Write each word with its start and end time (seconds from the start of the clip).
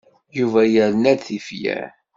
Yuba 0.37 0.61
yerna-d 0.73 1.19
tifyar. 1.27 1.89